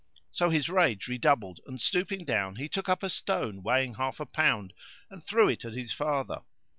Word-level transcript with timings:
So 0.31 0.49
his 0.49 0.67
rage 0.67 1.07
redoubled 1.07 1.59
and, 1.67 1.79
stooping 1.79 2.25
down, 2.25 2.55
he 2.55 2.67
took 2.67 2.89
up 2.89 3.03
a 3.03 3.09
stone 3.11 3.61
weighing 3.61 3.93
half 3.93 4.19
a 4.19 4.25
pound 4.25 4.73
and 5.11 5.23
threw 5.23 5.47
it 5.47 5.63
at 5.63 5.73
his 5.73 5.93
father. 5.93 6.41